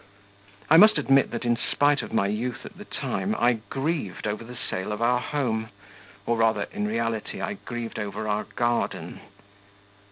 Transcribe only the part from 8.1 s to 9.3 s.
our garden.